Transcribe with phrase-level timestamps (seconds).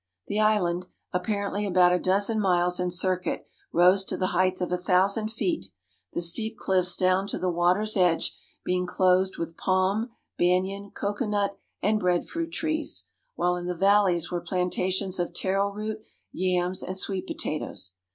[0.25, 4.77] The island, apparently about a dozen miles in circuit, rose to the height of a
[4.79, 5.67] thousand feet,
[6.13, 8.35] the steep cliffs down to the water's edge
[8.65, 10.09] being clothed with palm,
[10.39, 15.99] banyan, cocoanut, and bread fruit trees, while in the valleys were plantations of taro root,
[16.31, 17.93] yams, and sweet potatoes.